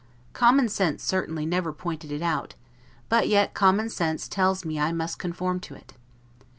[0.33, 2.55] Common sense certainly never pointed it out;
[3.07, 5.93] but yet common sense tells me I must conform to it.